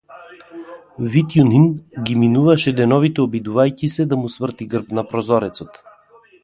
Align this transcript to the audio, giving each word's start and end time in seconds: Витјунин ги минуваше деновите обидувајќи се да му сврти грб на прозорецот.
Витјунин 1.15 1.67
ги 2.07 2.17
минуваше 2.23 2.73
деновите 2.81 3.25
обидувајќи 3.27 3.93
се 3.99 4.09
да 4.15 4.21
му 4.23 4.35
сврти 4.39 4.73
грб 4.75 4.93
на 5.01 5.07
прозорецот. 5.13 5.81